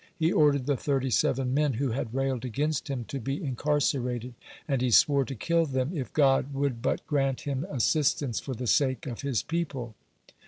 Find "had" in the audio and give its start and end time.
1.91-2.11